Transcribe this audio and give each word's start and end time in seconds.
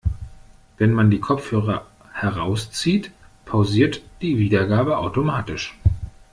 Wenn 0.79 0.93
man 0.93 1.11
die 1.11 1.19
Kopfhörer 1.19 1.85
herauszieht, 2.11 3.11
pausiert 3.45 4.01
die 4.23 4.39
Wiedergabe 4.39 4.97
automatisch. 4.97 5.77